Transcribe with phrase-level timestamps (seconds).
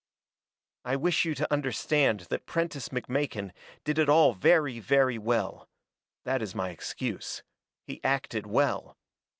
[0.83, 3.51] "I wish you to understand that Prentiss McMakin
[3.83, 5.69] did it all very, very well.
[6.23, 7.43] That is my excuse.
[7.85, 8.97] He acted well.